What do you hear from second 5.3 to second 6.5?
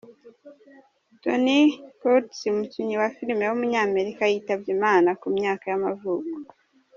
myaka y’amavuko.